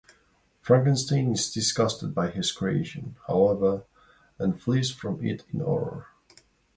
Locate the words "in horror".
5.53-6.07